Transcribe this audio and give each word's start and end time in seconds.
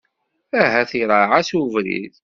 Ahat 0.61 0.91
iraɛ-as 1.01 1.49
ubrid. 1.59 2.13